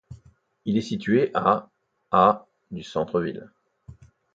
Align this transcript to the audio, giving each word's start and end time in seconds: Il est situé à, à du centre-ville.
Il 0.65 0.77
est 0.77 0.81
situé 0.81 1.29
à, 1.35 1.69
à 2.09 2.47
du 2.71 2.81
centre-ville. 2.81 3.51